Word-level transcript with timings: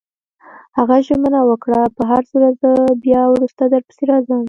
هغه 0.77 0.97
ژمنه 1.07 1.41
وکړه: 1.49 1.81
په 1.95 2.01
هرصورت، 2.11 2.53
زه 2.63 2.71
بیا 3.03 3.21
وروسته 3.33 3.63
درپسې 3.73 4.03
راځم. 4.11 4.39